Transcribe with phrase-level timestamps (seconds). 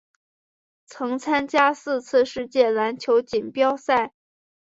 [0.87, 4.13] 曾参加四次世界篮球锦标赛。